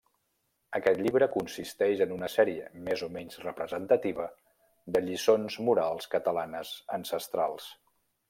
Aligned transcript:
Aquest 0.77 1.01
llibre 1.07 1.25
consisteix 1.33 1.99
en 2.05 2.13
una 2.15 2.29
sèrie, 2.35 2.69
més 2.87 3.03
o 3.09 3.11
menys 3.17 3.37
representativa, 3.43 4.25
de 4.97 5.03
lliçons 5.09 5.61
morals 5.69 6.11
catalanes 6.15 6.73
ancestrals. 7.01 7.69